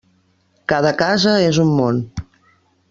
Cada 0.73 0.93
casa 1.03 1.37
és 1.51 1.61
un 1.67 1.71
món. 1.81 2.03